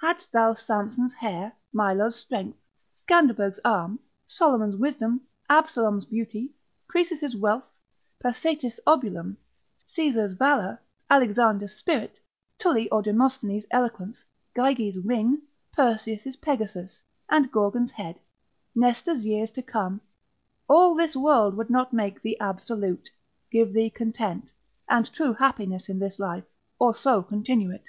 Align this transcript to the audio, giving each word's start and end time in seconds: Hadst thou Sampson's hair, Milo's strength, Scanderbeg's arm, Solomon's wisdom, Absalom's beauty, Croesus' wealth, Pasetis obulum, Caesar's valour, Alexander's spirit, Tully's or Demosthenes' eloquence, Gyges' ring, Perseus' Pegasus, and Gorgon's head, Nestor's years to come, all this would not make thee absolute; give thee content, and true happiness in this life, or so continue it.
Hadst 0.00 0.30
thou 0.30 0.54
Sampson's 0.54 1.12
hair, 1.12 1.52
Milo's 1.72 2.14
strength, 2.14 2.56
Scanderbeg's 3.02 3.58
arm, 3.64 3.98
Solomon's 4.28 4.76
wisdom, 4.76 5.22
Absalom's 5.50 6.04
beauty, 6.04 6.52
Croesus' 6.86 7.34
wealth, 7.34 7.64
Pasetis 8.24 8.78
obulum, 8.86 9.38
Caesar's 9.88 10.34
valour, 10.34 10.80
Alexander's 11.10 11.74
spirit, 11.74 12.20
Tully's 12.60 12.90
or 12.92 13.02
Demosthenes' 13.02 13.66
eloquence, 13.72 14.18
Gyges' 14.54 15.04
ring, 15.04 15.42
Perseus' 15.72 16.36
Pegasus, 16.36 17.00
and 17.28 17.50
Gorgon's 17.50 17.90
head, 17.90 18.20
Nestor's 18.76 19.26
years 19.26 19.50
to 19.50 19.62
come, 19.62 20.00
all 20.68 20.94
this 20.94 21.16
would 21.16 21.70
not 21.70 21.92
make 21.92 22.22
thee 22.22 22.38
absolute; 22.38 23.08
give 23.50 23.72
thee 23.72 23.90
content, 23.90 24.52
and 24.88 25.12
true 25.12 25.32
happiness 25.32 25.88
in 25.88 25.98
this 25.98 26.20
life, 26.20 26.44
or 26.78 26.94
so 26.94 27.20
continue 27.24 27.72
it. 27.72 27.88